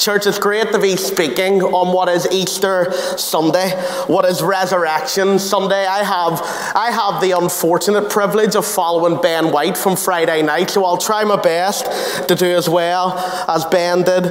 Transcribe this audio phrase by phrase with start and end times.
[0.00, 3.68] Church, it's great to be speaking on what is Easter Sunday,
[4.06, 5.84] what is Resurrection Sunday.
[5.84, 6.40] I have,
[6.74, 11.22] I have the unfortunate privilege of following Ben White from Friday night, so I'll try
[11.24, 11.84] my best
[12.28, 13.12] to do as well
[13.46, 14.22] as Ben did.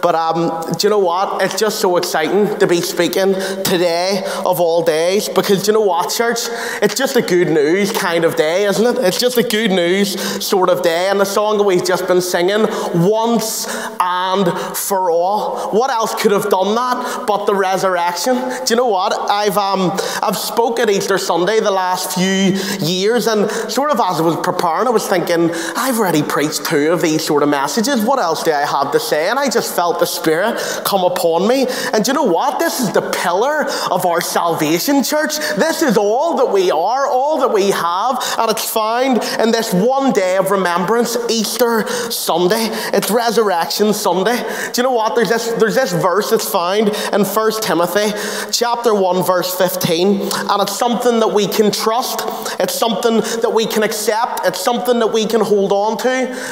[0.00, 1.42] But um, do you know what?
[1.42, 5.84] It's just so exciting to be speaking today of all days because do you know
[5.84, 6.38] what, church?
[6.80, 9.02] It's just a good news kind of day, isn't it?
[9.02, 11.08] It's just a good news sort of day.
[11.10, 13.66] And the song that we've just been singing, once
[13.98, 14.46] and
[14.76, 15.70] for all.
[15.70, 18.34] What else could have done that but the resurrection?
[18.36, 19.12] Do you know what?
[19.30, 24.22] I've, um, I've spoken Easter Sunday the last few years, and sort of as I
[24.22, 28.04] was preparing, I was thinking, I've already preached two of these sort of messages.
[28.04, 29.28] What else do I have to say?
[29.28, 31.66] And I just felt the Spirit come upon me.
[31.92, 32.58] And do you know what?
[32.58, 35.38] This is the pillar of our salvation, church.
[35.56, 39.72] This is all that we are, all that we have, and it's found in this
[39.72, 42.68] one day of remembrance, Easter Sunday.
[42.92, 44.36] It's Resurrection Sunday.
[44.72, 44.97] Do you know what?
[45.14, 48.12] There's this, there's this verse that's found in 1 Timothy
[48.50, 52.20] chapter 1, verse 15, and it's something that we can trust.
[52.60, 54.40] It's something that we can accept.
[54.44, 56.08] It's something that we can hold on to.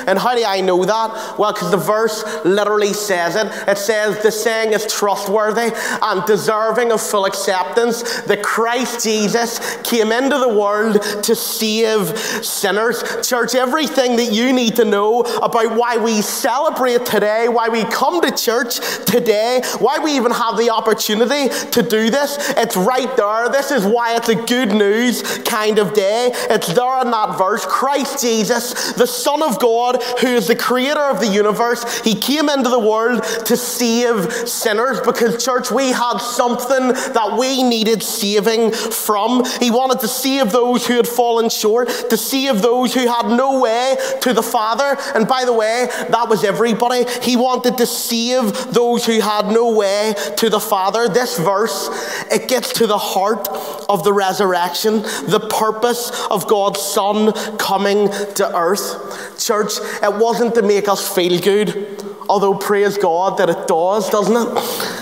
[0.07, 1.39] And how do I know that?
[1.39, 3.47] Well, because the verse literally says it.
[3.69, 5.73] It says the saying is trustworthy
[6.03, 13.03] and deserving of full acceptance that Christ Jesus came into the world to save sinners.
[13.27, 18.21] Church, everything that you need to know about why we celebrate today, why we come
[18.21, 23.49] to church today, why we even have the opportunity to do this, it's right there.
[23.49, 26.31] This is why it's a good news kind of day.
[26.51, 27.65] It's there in that verse.
[27.67, 32.49] Christ Jesus, the Son of God, who is the creator of the universe, he came
[32.49, 38.73] into the world to save sinners because, church, we had something that we needed saving
[38.73, 39.45] from.
[39.61, 43.61] He wanted to save those who had fallen short, to save those who had no
[43.61, 44.97] way to the Father.
[45.15, 47.05] And by the way, that was everybody.
[47.23, 51.09] He wanted to save save those who had no way to the Father.
[51.09, 51.89] This verse,
[52.31, 53.49] it gets to the heart
[53.89, 59.39] of the resurrection, the purpose of God's Son coming to earth.
[59.39, 59.73] Church,
[60.03, 64.96] it wasn't to make us feel good, although praise God that it does, doesn't it?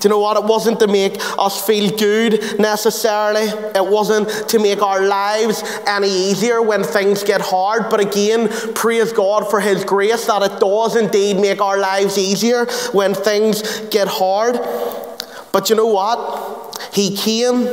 [0.00, 0.38] Do you know what?
[0.38, 3.48] It wasn't to make us feel good necessarily.
[3.74, 7.90] It wasn't to make our lives any easier when things get hard.
[7.90, 12.64] But again, praise God for His grace that it does indeed make our lives easier
[12.92, 14.58] when things get hard.
[15.52, 16.90] But you know what?
[16.94, 17.66] He came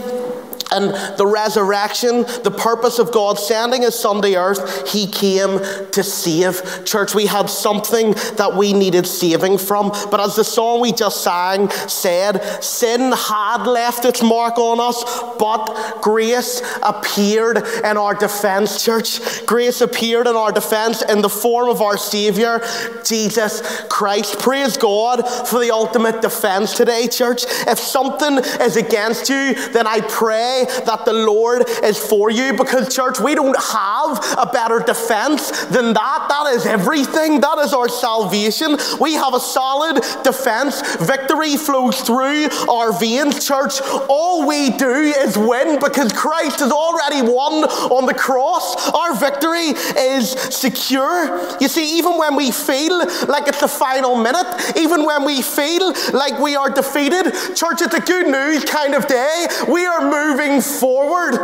[0.71, 5.59] and the resurrection, the purpose of God sending his son to earth, he came
[5.91, 6.85] to save.
[6.85, 9.89] Church, we had something that we needed saving from.
[10.11, 15.03] But as the song we just sang said, sin had left its mark on us,
[15.39, 19.45] but grace appeared in our defense, church.
[19.45, 22.61] Grace appeared in our defense in the form of our Savior,
[23.03, 24.39] Jesus Christ.
[24.39, 27.43] Praise God for the ultimate defense today, church.
[27.67, 32.93] If something is against you, then I pray that the Lord is for you because,
[32.93, 36.25] church, we don't have a better defense than that.
[36.29, 37.41] That is everything.
[37.41, 38.77] That is our salvation.
[38.99, 40.81] We have a solid defense.
[40.97, 43.81] Victory flows through our veins, church.
[44.09, 48.89] All we do is win because Christ has already won on the cross.
[48.91, 51.57] Our victory is secure.
[51.59, 55.93] You see, even when we feel like it's the final minute, even when we feel
[56.13, 59.47] like we are defeated, church, it's a good news kind of day.
[59.67, 61.37] We are moving forward.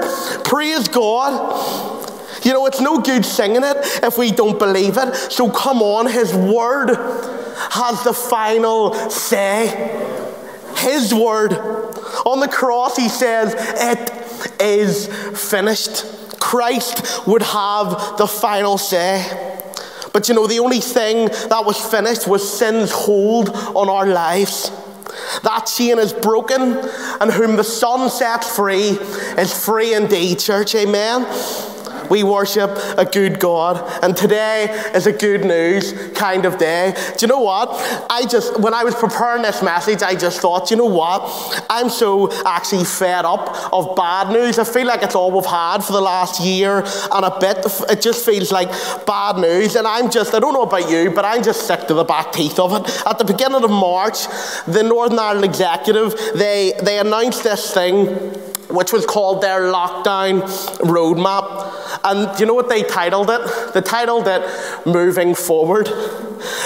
[0.43, 2.09] Praise God.
[2.43, 5.15] You know, it's no good singing it if we don't believe it.
[5.15, 6.89] So come on, His Word
[7.71, 9.67] has the final say.
[10.77, 11.53] His Word.
[12.25, 15.07] On the cross, He says, It is
[15.39, 16.39] finished.
[16.39, 19.59] Christ would have the final say.
[20.11, 24.69] But you know, the only thing that was finished was sin's hold on our lives.
[25.43, 26.61] That chain is broken,
[27.19, 28.97] and whom the Son sets free
[29.37, 30.75] is free indeed, church.
[30.75, 31.25] Amen.
[32.13, 32.69] We worship
[32.99, 36.93] a good God, and today is a good news kind of day.
[37.17, 37.69] Do you know what?
[38.07, 41.23] I just, when I was preparing this message, I just thought, you know what?
[41.71, 44.59] I'm so actually fed up of bad news.
[44.59, 47.65] I feel like it's all we've had for the last year and a bit.
[47.89, 48.69] It just feels like
[49.07, 51.95] bad news, and I'm just, I don't know about you, but I'm just sick to
[51.95, 53.07] the back teeth of it.
[53.07, 54.27] At the beginning of March,
[54.67, 60.41] the Northern Ireland Executive, they, they announced this thing which was called their lockdown
[60.79, 61.99] roadmap.
[62.03, 63.73] And you know what they titled it?
[63.73, 65.89] They titled it Moving Forward.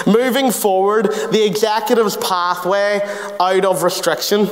[0.06, 3.02] Moving Forward, the executive's pathway
[3.40, 4.48] out of restriction.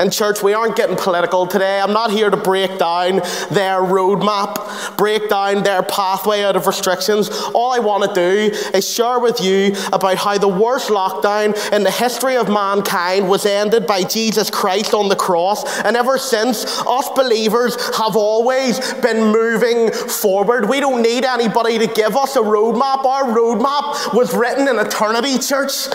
[0.00, 1.78] And, church, we aren't getting political today.
[1.78, 3.16] I'm not here to break down
[3.50, 7.28] their roadmap, break down their pathway out of restrictions.
[7.52, 11.82] All I want to do is share with you about how the worst lockdown in
[11.82, 15.80] the history of mankind was ended by Jesus Christ on the cross.
[15.80, 20.66] And ever since, us believers have always been moving forward.
[20.66, 23.04] We don't need anybody to give us a roadmap.
[23.04, 25.88] Our roadmap was written in eternity, church.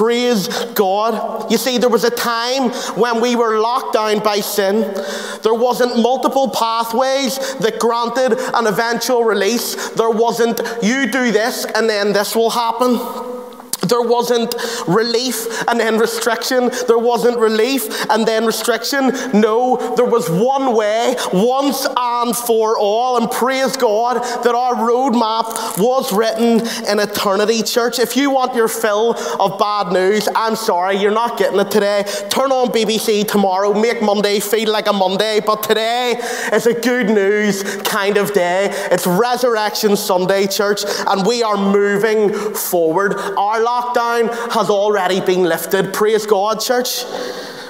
[0.00, 1.52] Praise God.
[1.52, 4.80] You see, there was a time when we were locked down by sin.
[5.42, 9.90] There wasn't multiple pathways that granted an eventual release.
[9.90, 12.96] There wasn't, you do this and then this will happen.
[13.90, 14.54] There wasn't
[14.86, 16.70] relief and then restriction.
[16.86, 19.12] There wasn't relief and then restriction.
[19.32, 23.16] No, there was one way, once and for all.
[23.18, 27.98] And praise God that our roadmap was written in eternity, church.
[27.98, 32.04] If you want your fill of bad news, I'm sorry, you're not getting it today.
[32.30, 35.40] Turn on BBC tomorrow, make Monday feel like a Monday.
[35.44, 36.14] But today
[36.52, 38.68] is a good news kind of day.
[38.90, 43.14] It's Resurrection Sunday, church, and we are moving forward.
[43.16, 45.92] Our lockdown has already been lifted.
[45.92, 47.04] Praise God, church.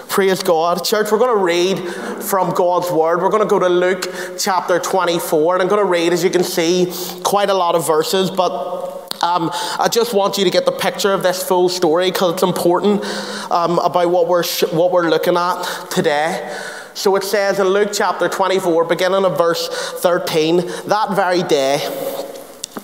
[0.09, 0.85] Praise God.
[0.85, 1.79] Church, we're going to read
[2.25, 3.23] from God's Word.
[3.23, 6.31] We're going to go to Luke chapter 24, and I'm going to read, as you
[6.31, 6.93] can see,
[7.23, 8.91] quite a lot of verses, but
[9.23, 12.43] um, I just want you to get the picture of this full story because it's
[12.43, 13.05] important
[13.51, 16.59] um, about what we're, sh- what we're looking at today.
[16.95, 21.79] So it says in Luke chapter 24, beginning of verse 13, that very day,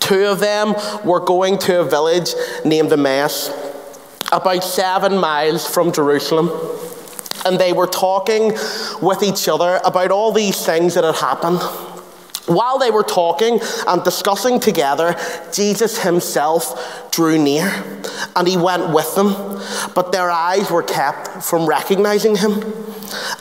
[0.06, 2.32] Two of them were going to a village
[2.64, 3.50] named Emmaus,
[4.30, 6.48] about seven miles from Jerusalem.
[7.44, 8.52] And they were talking
[9.02, 11.58] with each other about all these things that had happened.
[12.46, 13.58] While they were talking
[13.88, 15.16] and discussing together,
[15.52, 17.66] Jesus himself drew near
[18.36, 19.32] and he went with them,
[19.96, 22.62] but their eyes were kept from recognizing him.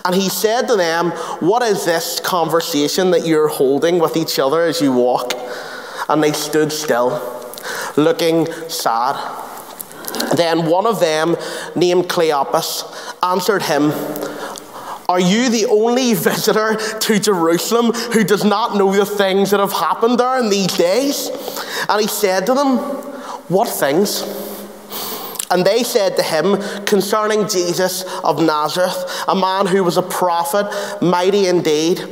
[0.04, 1.12] And he said to them,
[1.42, 5.34] What is this conversation that you're holding with each other as you walk?
[6.10, 7.10] And they stood still,
[7.98, 9.16] looking sad.
[10.36, 11.36] Then one of them,
[11.76, 12.84] named Cleopas,
[13.24, 13.92] answered him,
[15.10, 19.74] Are you the only visitor to Jerusalem who does not know the things that have
[19.74, 21.30] happened there in these days?
[21.90, 22.78] And he said to them,
[23.48, 24.24] What things?
[25.52, 30.68] And they said to him concerning Jesus of Nazareth, a man who was a prophet,
[31.02, 32.04] mighty indeed,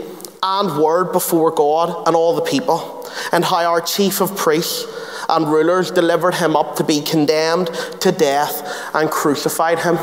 [0.43, 4.85] and word before God and all the people and how our chief of priests
[5.29, 7.67] and rulers delivered him up to be condemned
[8.01, 9.95] to death and crucified him.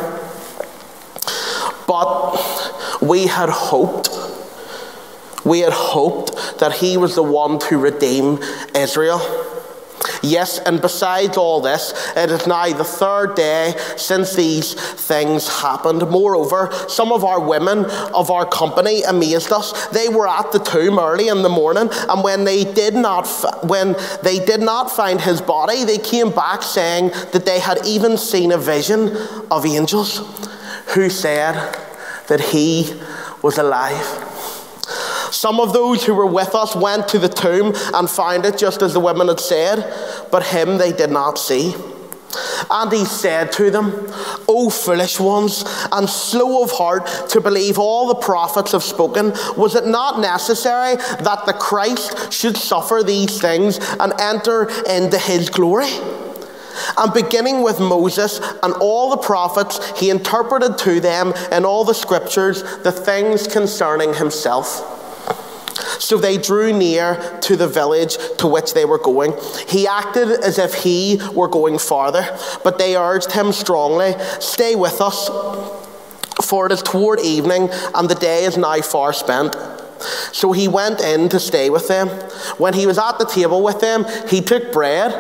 [1.87, 4.09] But we had hoped,
[5.45, 8.39] we had hoped that he was the one to redeem
[8.75, 9.21] Israel.
[10.23, 16.08] Yes, and besides all this, it is now the third day since these things happened.
[16.08, 19.88] Moreover, some of our women of our company amazed us.
[19.88, 23.26] They were at the tomb early in the morning, and when they did not
[23.64, 28.17] when they did not find his body, they came back saying that they had even
[28.17, 29.17] seen a vision
[29.50, 30.19] of angels
[30.94, 31.55] who said
[32.29, 32.94] that he
[33.43, 34.30] was alive.
[35.31, 38.82] Some of those who were with us went to the tomb and found it just
[38.82, 41.75] as the women had said, but him they did not see.
[42.71, 43.93] And he said to them,
[44.49, 49.75] O foolish ones, and slow of heart to believe all the prophets have spoken, was
[49.75, 55.91] it not necessary that the Christ should suffer these things and enter into his glory?
[56.97, 61.94] And beginning with Moses and all the prophets, he interpreted to them in all the
[61.94, 64.99] scriptures the things concerning himself.
[66.01, 69.35] So they drew near to the village to which they were going.
[69.69, 72.27] He acted as if he were going farther,
[72.65, 75.29] but they urged him strongly, Stay with us,
[76.43, 79.55] for it is toward evening, and the day is now far spent.
[80.33, 82.09] So he went in to stay with them.
[82.57, 85.13] When he was at the table with them, he took bread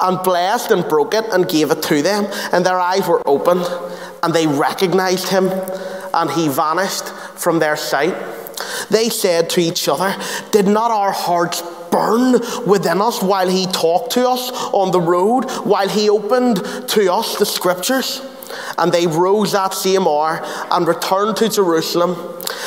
[0.00, 2.26] and blessed and broke it and gave it to them.
[2.52, 3.66] And their eyes were opened,
[4.22, 5.48] and they recognized him,
[6.14, 8.16] and he vanished from their sight.
[8.90, 10.14] They said to each other,
[10.50, 15.44] Did not our hearts burn within us while he talked to us on the road,
[15.64, 16.56] while he opened
[16.88, 18.20] to us the scriptures?
[18.78, 20.40] And they rose that same hour
[20.70, 22.16] and returned to Jerusalem,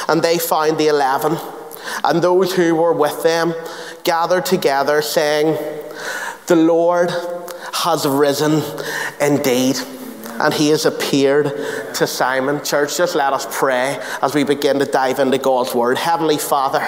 [0.07, 1.37] and they found the eleven
[2.03, 3.53] and those who were with them
[4.03, 5.57] gathered together, saying,
[6.47, 7.11] The Lord
[7.73, 8.63] has risen
[9.19, 9.77] indeed
[10.39, 11.45] and he has appeared
[11.95, 12.63] to Simon.
[12.63, 15.97] Church, just let us pray as we begin to dive into God's word.
[15.97, 16.81] Heavenly Father,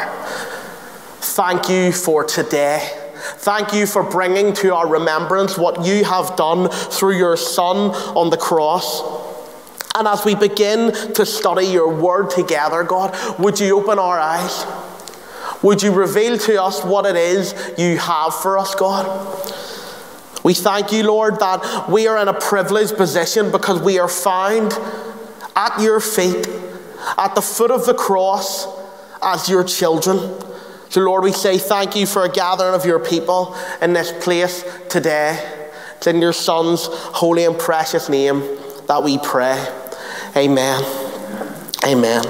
[1.19, 2.89] thank you for today.
[3.17, 8.29] Thank you for bringing to our remembrance what you have done through your Son on
[8.29, 9.01] the cross.
[9.95, 14.65] And as we begin to study your word together, God, would you open our eyes?
[15.63, 19.05] Would you reveal to us what it is you have for us, God?
[20.43, 24.73] We thank you, Lord, that we are in a privileged position because we are found
[25.55, 26.47] at your feet,
[27.17, 28.67] at the foot of the cross,
[29.21, 30.17] as your children.
[30.89, 34.63] So, Lord, we say thank you for a gathering of your people in this place
[34.89, 35.67] today.
[35.97, 38.39] It's in your Son's holy and precious name
[38.87, 39.65] that we pray.
[40.35, 40.83] Amen.
[41.85, 42.23] Amen.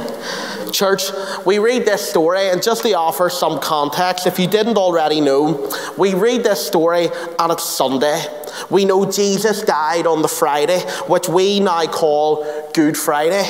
[0.72, 1.04] Church,
[1.46, 5.72] we read this story, and just to offer some context, if you didn't already know,
[5.98, 7.10] we read this story
[7.40, 8.24] and it's Sunday.
[8.70, 13.44] We know Jesus died on the Friday, which we now call Good Friday.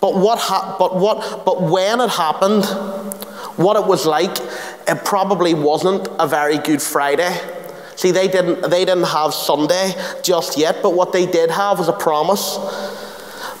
[0.00, 2.64] But what, ha- but what, but when it happened,
[3.56, 4.36] what it was like,
[4.86, 7.34] it probably wasn't a very good Friday.
[7.96, 9.92] See, they didn't, they didn't have Sunday
[10.22, 12.58] just yet, but what they did have was a promise.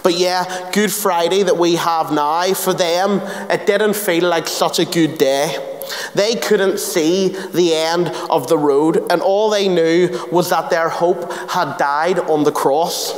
[0.06, 3.20] But yeah, Good Friday that we have now, for them,
[3.50, 5.80] it didn't feel like such a good day.
[6.14, 10.88] They couldn't see the end of the road, and all they knew was that their
[10.88, 13.14] hope had died on the cross.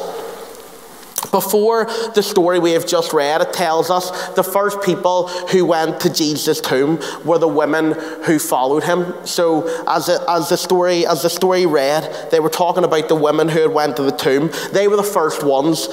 [1.30, 6.00] Before the story we have just read, it tells us the first people who went
[6.00, 7.92] to Jesus' tomb were the women
[8.24, 9.12] who followed him.
[9.26, 13.50] So, as, as the story as the story read, they were talking about the women
[13.50, 14.48] who had went to the tomb.
[14.72, 15.90] They were the first ones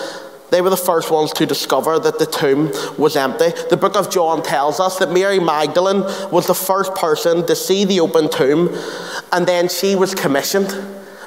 [0.56, 3.50] they were the first ones to discover that the tomb was empty.
[3.70, 6.00] The book of John tells us that Mary Magdalene
[6.32, 8.70] was the first person to see the open tomb,
[9.34, 10.74] and then she was commissioned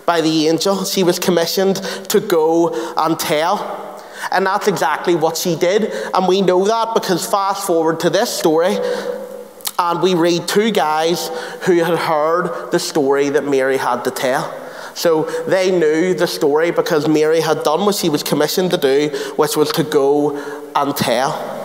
[0.07, 0.87] by the angel.
[0.87, 1.77] She was commissioned
[2.09, 4.03] to go and tell.
[4.33, 5.93] And that's exactly what she did.
[6.15, 8.79] And we know that because fast forward to this story,
[9.79, 11.29] and we read two guys
[11.67, 14.68] who had heard the story that Mary had to tell.
[14.95, 19.11] So they knew the story because Mary had done what she was commissioned to do,
[19.37, 20.37] which was to go
[20.75, 21.59] and tell.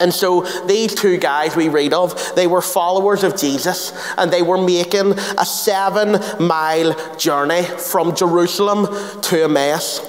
[0.00, 4.42] And so these two guys we read of, they were followers of Jesus and they
[4.42, 8.86] were making a seven mile journey from Jerusalem
[9.22, 10.00] to Emmaus.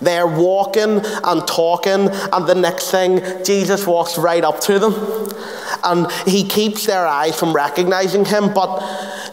[0.00, 4.94] They're walking and talking, and the next thing, Jesus walks right up to them.
[5.82, 8.78] And he keeps their eyes from recognizing him, but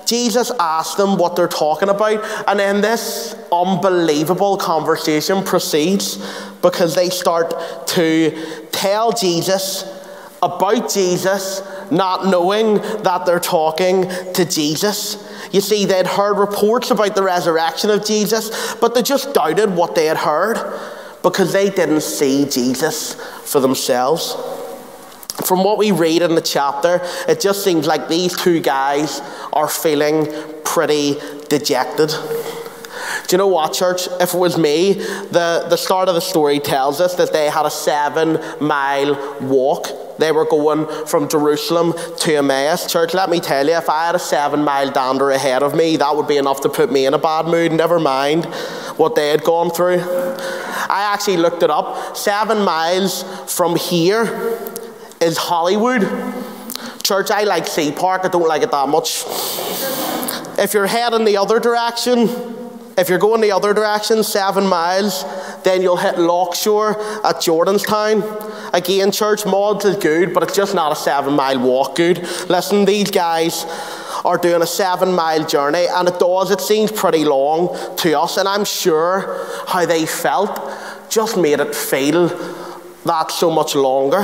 [0.06, 6.18] Jesus asks them what they're talking about, and then this unbelievable conversation proceeds
[6.62, 7.54] because they start
[7.88, 9.92] to tell Jesus
[10.42, 15.18] about Jesus, not knowing that they're talking to Jesus.
[15.52, 19.96] You see, they'd heard reports about the resurrection of Jesus, but they just doubted what
[19.96, 20.58] they had heard
[21.24, 23.14] because they didn't see Jesus
[23.52, 24.36] for themselves.
[25.44, 29.68] From what we read in the chapter, it just seems like these two guys are
[29.68, 30.28] feeling
[30.64, 31.18] pretty
[31.50, 32.10] dejected.
[33.28, 34.08] Do you know what, church?
[34.20, 37.66] If it was me, the, the start of the story tells us that they had
[37.66, 39.88] a seven mile walk.
[40.18, 42.92] They were going from Jerusalem to Emmaus.
[42.92, 45.98] Church, let me tell you, if I had a seven mile dander ahead of me,
[45.98, 48.46] that would be enough to put me in a bad mood, never mind
[48.96, 50.00] what they had gone through.
[50.00, 52.16] I actually looked it up.
[52.16, 53.24] Seven miles
[53.54, 54.24] from here
[55.22, 56.02] is Holywood.
[57.04, 59.24] Church, I like Sea Park, I don't like it that much.
[60.58, 62.30] If you're heading the other direction,
[62.98, 65.24] if you're going the other direction, seven miles,
[65.64, 66.92] then you'll hit Loughshore
[67.26, 68.74] at Jordanstown.
[68.74, 72.20] Again, church mods is good, but it's just not a seven mile walk good.
[72.50, 73.66] Listen, these guys
[74.24, 78.38] are doing a seven mile journey, and it does, it seems pretty long to us,
[78.38, 80.60] and I'm sure how they felt
[81.10, 82.30] just made it feel
[83.06, 84.24] that so much longer.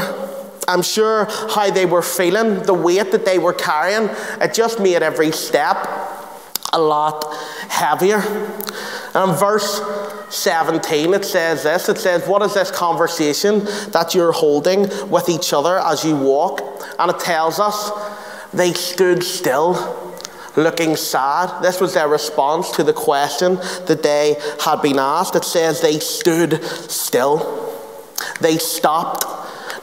[0.68, 5.02] I'm sure how they were feeling, the weight that they were carrying, it just made
[5.02, 5.88] every step
[6.74, 7.34] a lot
[7.70, 8.20] heavier.
[9.14, 9.82] And verse
[10.30, 15.52] 17, it says this it says, What is this conversation that you're holding with each
[15.54, 16.62] other as you walk?
[16.98, 17.92] And it tells us
[18.54, 20.16] they stood still,
[20.56, 21.62] looking sad.
[21.62, 23.56] This was their response to the question
[23.88, 25.36] that they had been asked.
[25.36, 27.74] It says they stood still,
[28.40, 29.26] they stopped.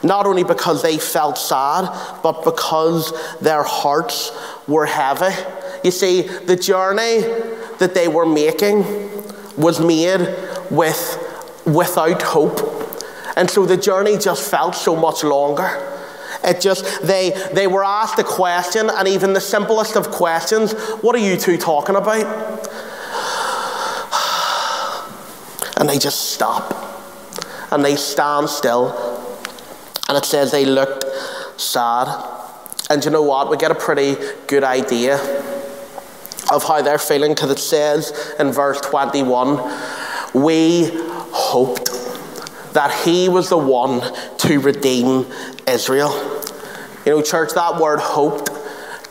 [0.01, 1.89] Not only because they felt sad,
[2.23, 4.31] but because their hearts
[4.67, 5.35] were heavy.
[5.83, 7.21] You see, the journey
[7.79, 8.85] that they were making
[9.57, 10.35] was made
[10.71, 11.25] with
[11.65, 12.59] without hope.
[13.35, 15.85] And so the journey just felt so much longer.
[16.43, 21.15] It just they they were asked a question, and even the simplest of questions, what
[21.15, 22.25] are you two talking about?
[25.77, 26.75] And they just stop.
[27.71, 29.08] And they stand still.
[30.09, 31.05] And it says they looked
[31.57, 32.07] sad.
[32.89, 33.49] And you know what?
[33.49, 34.15] We get a pretty
[34.47, 35.15] good idea
[36.51, 39.57] of how they're feeling because it says in verse 21
[40.33, 40.89] we
[41.31, 41.85] hoped
[42.73, 44.01] that he was the one
[44.37, 45.27] to redeem
[45.67, 46.11] Israel.
[47.05, 48.49] You know, church, that word hoped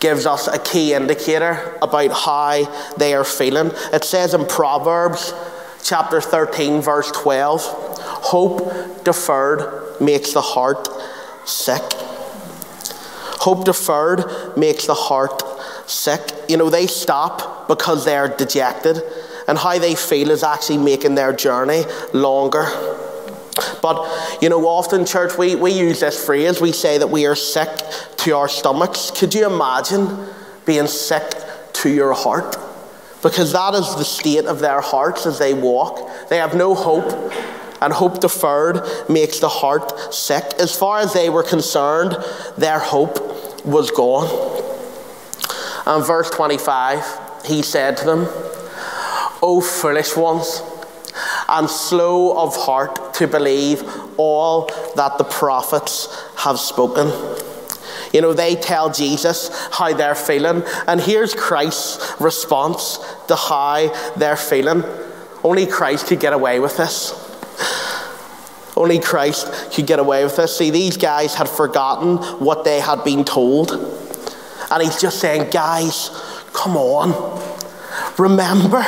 [0.00, 3.73] gives us a key indicator about how they are feeling.
[3.93, 5.33] It says in Proverbs
[5.83, 10.88] chapter 13, verse 12, hope deferred makes the heart
[11.45, 11.83] sick.
[13.40, 15.43] Hope deferred makes the heart
[15.88, 16.21] sick.
[16.49, 19.02] You know, they stop because they're dejected,
[19.47, 22.67] and how they feel is actually making their journey longer.
[23.83, 27.35] But, you know, often, church, we, we use this phrase, we say that we are
[27.35, 27.69] sick
[28.19, 29.11] to our stomachs.
[29.11, 30.28] Could you imagine
[30.64, 31.25] being sick
[31.75, 32.57] to your heart?
[33.23, 36.28] Because that is the state of their hearts as they walk.
[36.28, 37.33] They have no hope,
[37.80, 40.44] and hope deferred makes the heart sick.
[40.58, 42.16] As far as they were concerned,
[42.56, 44.28] their hope was gone.
[45.87, 48.26] And verse 25, he said to them,
[49.40, 50.62] O foolish ones,
[51.49, 53.82] and slow of heart to believe
[54.18, 54.66] all
[54.97, 57.08] that the prophets have spoken.
[58.12, 64.37] You know, they tell Jesus how they're feeling, and here's Christ's response to how they're
[64.37, 64.82] feeling.
[65.44, 67.27] Only Christ could get away with this.
[68.76, 70.56] Only Christ could get away with this.
[70.56, 73.72] See, these guys had forgotten what they had been told.
[74.70, 76.10] And he's just saying, guys,
[76.52, 77.42] come on.
[78.18, 78.84] Remember.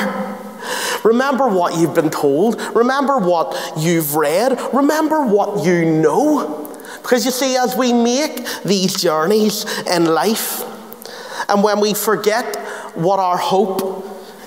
[1.03, 2.61] Remember what you've been told.
[2.75, 4.59] Remember what you've read.
[4.73, 6.77] Remember what you know.
[7.01, 10.63] Because you see, as we make these journeys in life,
[11.49, 12.55] and when we forget
[12.95, 14.05] what our hope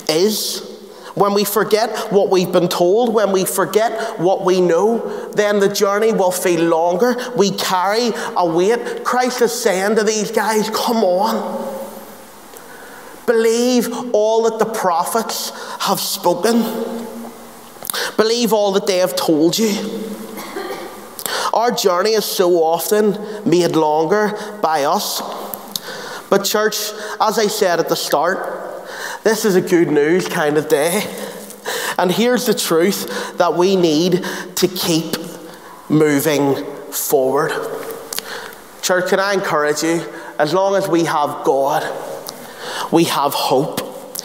[0.08, 0.73] is,
[1.14, 5.68] when we forget what we've been told, when we forget what we know, then the
[5.68, 7.16] journey will feel longer.
[7.36, 9.04] We carry a weight.
[9.04, 11.82] Christ is saying to these guys, Come on.
[13.26, 16.62] Believe all that the prophets have spoken.
[18.16, 19.72] Believe all that they have told you.
[21.52, 23.16] Our journey is so often
[23.48, 25.22] made longer by us.
[26.28, 26.90] But, church,
[27.20, 28.63] as I said at the start,
[29.24, 31.02] this is a good news kind of day.
[31.98, 34.24] And here's the truth that we need
[34.56, 35.16] to keep
[35.88, 36.54] moving
[36.92, 37.50] forward.
[38.82, 40.04] Church, can I encourage you?
[40.38, 41.82] As long as we have God,
[42.92, 43.80] we have hope.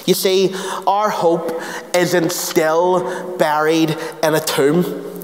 [0.06, 0.54] You see,
[0.86, 1.62] our hope
[1.96, 5.19] isn't still buried in a tomb.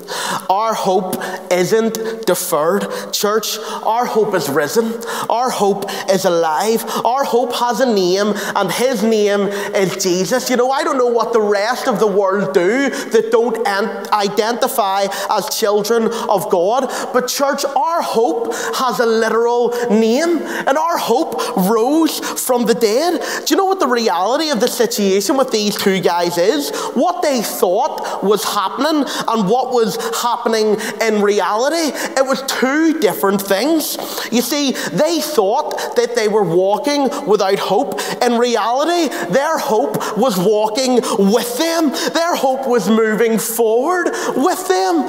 [0.49, 1.15] Our hope
[1.51, 3.57] isn't deferred, church.
[3.83, 4.93] Our hope is risen.
[5.29, 6.83] Our hope is alive.
[7.05, 10.49] Our hope has a name, and his name is Jesus.
[10.49, 13.65] You know, I don't know what the rest of the world do that don't
[14.13, 20.97] identify as children of God, but church, our hope has a literal name, and our
[20.97, 23.21] hope rose from the dead.
[23.45, 26.71] Do you know what the reality of the situation with these two guys is?
[26.93, 31.95] What they thought was happening and what was happening in reality.
[32.17, 33.97] It was two different things.
[34.31, 37.99] You see, they thought that they were walking without hope.
[38.21, 45.05] In reality, their hope was walking with them, their hope was moving forward with them.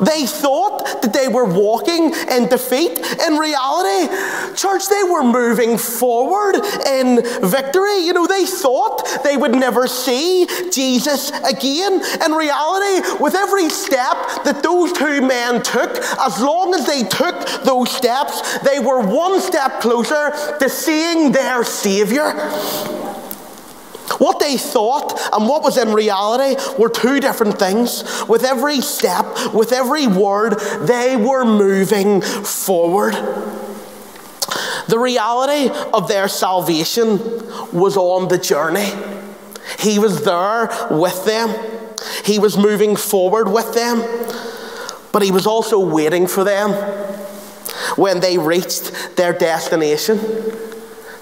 [0.00, 2.98] They thought that they were walking in defeat.
[3.26, 4.12] In reality,
[4.54, 6.56] church, they were moving forward
[6.86, 7.98] in victory.
[7.98, 12.00] You know, they thought they would never see Jesus again.
[12.24, 17.64] In reality, with every step that those two men took, as long as they took
[17.64, 22.32] those steps, they were one step closer to seeing their Savior.
[24.18, 28.02] What they thought and what was in reality were two different things.
[28.28, 33.14] With every step, with every word, they were moving forward.
[34.88, 37.18] The reality of their salvation
[37.72, 38.90] was on the journey.
[39.78, 41.77] He was there with them.
[42.24, 43.98] He was moving forward with them,
[45.12, 46.72] but He was also waiting for them
[47.96, 50.18] when they reached their destination.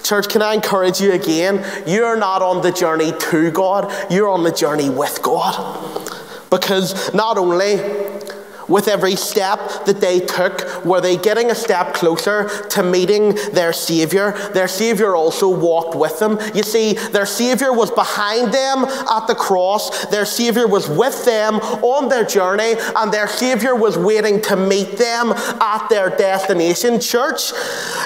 [0.03, 1.65] Church, can I encourage you again?
[1.85, 6.13] You're not on the journey to God, you're on the journey with God.
[6.49, 7.75] Because not only
[8.67, 13.73] with every step that they took, were they getting a step closer to meeting their
[13.73, 14.31] Savior?
[14.53, 16.39] Their Savior also walked with them.
[16.53, 21.55] You see, their Savior was behind them at the cross, their Savior was with them
[21.55, 26.99] on their journey, and their Savior was waiting to meet them at their destination.
[26.99, 27.51] Church,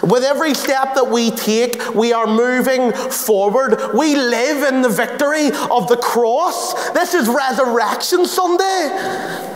[0.04, 3.80] with every step that we take, we are moving forward.
[3.94, 6.92] We live in the victory of the cross.
[6.92, 9.51] This is Resurrection Sunday.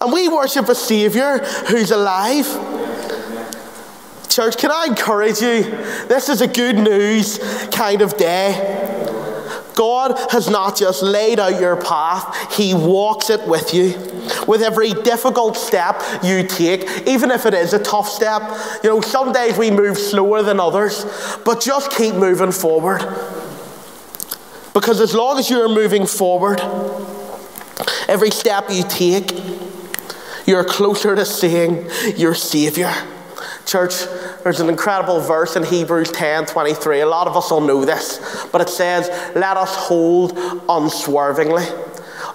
[0.00, 2.46] And we worship a Savior who's alive.
[4.28, 5.62] Church, can I encourage you?
[6.08, 7.38] This is a good news
[7.70, 8.90] kind of day.
[9.74, 13.94] God has not just laid out your path, He walks it with you.
[14.46, 18.42] With every difficult step you take, even if it is a tough step.
[18.82, 21.04] You know, some days we move slower than others,
[21.44, 23.00] but just keep moving forward.
[24.72, 26.60] Because as long as you're moving forward,
[28.08, 29.30] every step you take,
[30.46, 32.92] you're closer to seeing your Saviour.
[33.66, 34.04] Church,
[34.42, 37.00] there's an incredible verse in Hebrews 10 23.
[37.00, 41.64] A lot of us will know this, but it says, Let us hold unswervingly.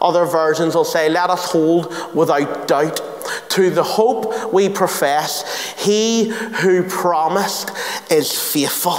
[0.02, 3.02] Other versions will say, Let us hold without doubt
[3.50, 5.76] to the hope we profess.
[5.78, 7.72] He who promised
[8.12, 8.98] is faithful.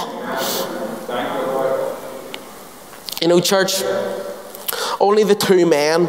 [3.21, 3.83] You know, church,
[4.99, 6.07] only the two men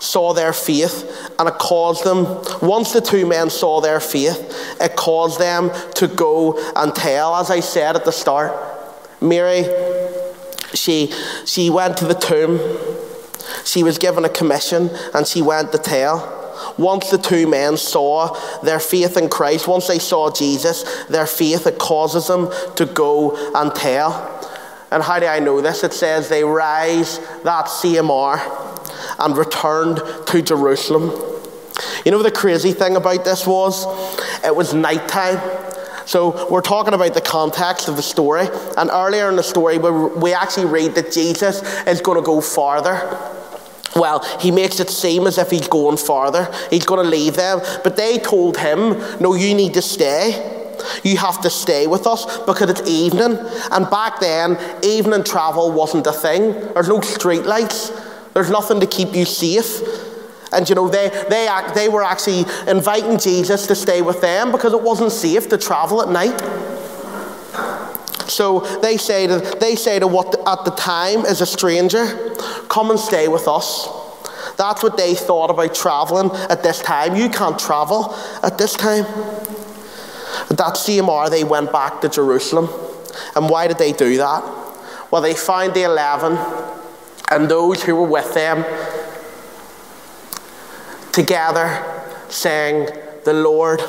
[0.00, 2.24] saw their faith, and it caused them,
[2.66, 7.36] once the two men saw their faith, it caused them to go and tell.
[7.36, 8.52] As I said at the start,
[9.20, 9.64] Mary,
[10.74, 11.12] she,
[11.44, 12.58] she went to the tomb,
[13.64, 16.38] she was given a commission, and she went to tell.
[16.78, 21.66] Once the two men saw their faith in Christ, once they saw Jesus, their faith,
[21.66, 24.38] it causes them to go and tell.
[24.90, 25.84] And how do I know this?
[25.84, 28.69] It says they rise that same hour
[29.20, 31.10] and returned to Jerusalem.
[32.04, 33.86] You know the crazy thing about this was?
[34.44, 35.38] It was nighttime.
[36.06, 38.48] So we're talking about the context of the story.
[38.76, 42.40] And earlier in the story, we we actually read that Jesus is going to go
[42.40, 43.18] farther.
[43.96, 46.52] Well, he makes it seem as if he's going farther.
[46.70, 47.60] He's going to leave them.
[47.84, 50.56] But they told him, no, you need to stay.
[51.04, 53.38] You have to stay with us because it's evening.
[53.70, 56.52] And back then, evening travel wasn't a thing.
[56.72, 57.90] There's no street lights.
[58.34, 59.80] There's nothing to keep you safe.
[60.52, 64.72] And you know, they, they, they were actually inviting Jesus to stay with them because
[64.72, 66.40] it wasn't safe to travel at night.
[68.28, 72.34] So they say to, they say to what at the time is a stranger,
[72.68, 73.88] come and stay with us.
[74.56, 77.16] That's what they thought about traveling at this time.
[77.16, 79.04] You can't travel at this time.
[80.50, 82.68] At that same hour, they went back to Jerusalem.
[83.34, 84.42] And why did they do that?
[85.10, 86.36] Well, they found the eleven
[87.30, 88.64] and those who were with them
[91.12, 91.82] together,
[92.28, 92.90] saying,
[93.24, 93.80] The Lord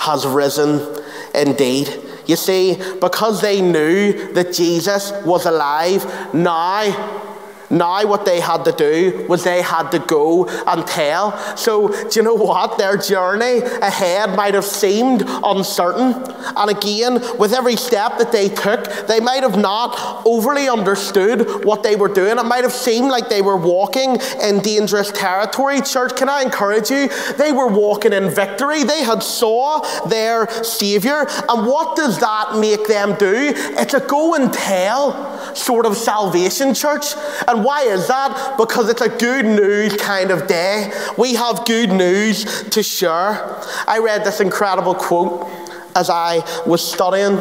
[0.00, 1.02] has risen
[1.34, 2.00] indeed.
[2.26, 7.33] You see, because they knew that Jesus was alive, now
[7.70, 11.56] now, what they had to do was they had to go and tell.
[11.56, 12.78] So, do you know what?
[12.78, 16.14] Their journey ahead might have seemed uncertain.
[16.56, 21.82] And again, with every step that they took, they might have not overly understood what
[21.82, 22.38] they were doing.
[22.38, 25.80] It might have seemed like they were walking in dangerous territory.
[25.80, 27.08] Church, can I encourage you?
[27.38, 28.84] They were walking in victory.
[28.84, 31.26] They had saw their Savior.
[31.48, 33.52] And what does that make them do?
[33.54, 37.14] It's a go and tell sort of salvation, church.
[37.48, 38.56] And why is that?
[38.58, 40.92] Because it's a good news kind of day.
[41.16, 43.60] We have good news to share.
[43.86, 45.48] I read this incredible quote
[45.96, 47.38] as I was studying,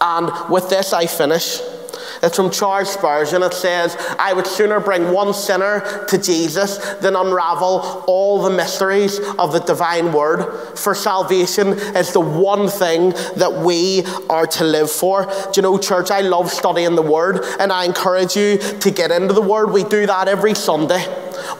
[0.00, 1.60] and with this I finish.
[2.24, 3.42] It's from Charles Spurgeon.
[3.42, 9.20] It says, I would sooner bring one sinner to Jesus than unravel all the mysteries
[9.38, 10.78] of the divine word.
[10.78, 15.26] For salvation is the one thing that we are to live for.
[15.26, 19.10] Do you know, church, I love studying the word, and I encourage you to get
[19.10, 19.70] into the word.
[19.70, 21.04] We do that every Sunday.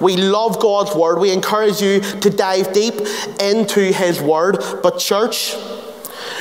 [0.00, 1.18] We love God's word.
[1.18, 2.94] We encourage you to dive deep
[3.38, 4.56] into his word.
[4.82, 5.54] But, church,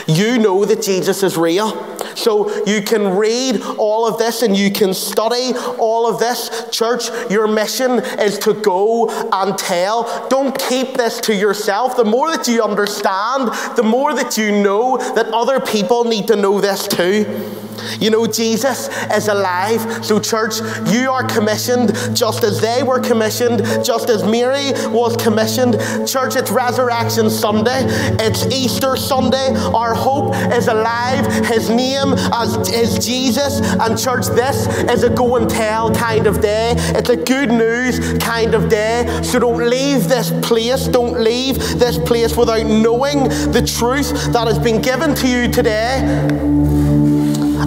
[0.08, 1.93] you know that Jesus is real.
[2.16, 6.68] So you can read all of this and you can study all of this.
[6.72, 10.28] Church, your mission is to go and tell.
[10.30, 11.98] Don't keep this to yourself.
[11.98, 16.36] The more that you understand, the more that you know that other people need to
[16.36, 17.60] know this too.
[18.00, 20.06] You know, Jesus is alive.
[20.06, 20.56] So, church,
[20.88, 25.74] you are commissioned just as they were commissioned, just as Mary was commissioned.
[26.08, 27.84] Church, it's Resurrection Sunday,
[28.20, 29.54] it's Easter Sunday.
[29.74, 31.26] Our hope is alive.
[31.46, 33.62] His name is Jesus.
[33.62, 36.74] And, church, this is a go and tell kind of day.
[36.78, 39.22] It's a good news kind of day.
[39.24, 40.88] So, don't leave this place.
[40.88, 46.00] Don't leave this place without knowing the truth that has been given to you today.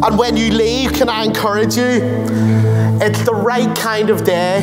[0.03, 2.01] And when you leave, can I encourage you?
[3.01, 4.61] It's the right kind of day.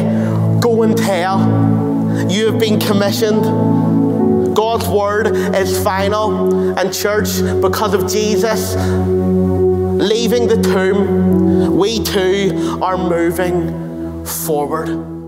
[0.62, 1.40] Go and tell.
[2.30, 3.44] You have been commissioned.
[4.56, 6.78] God's word is final.
[6.78, 8.76] And, church, because of Jesus
[10.04, 15.23] leaving the tomb, we too are moving forward.